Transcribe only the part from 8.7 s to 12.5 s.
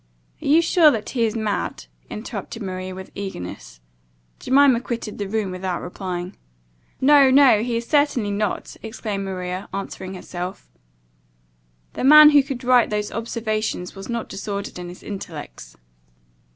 exclaimed Maria, answering herself; "the man who